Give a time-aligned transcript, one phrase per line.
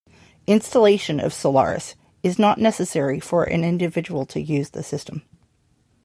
[0.47, 1.93] Installation of Solaris
[2.23, 5.21] is not necessary for an individual to use the system.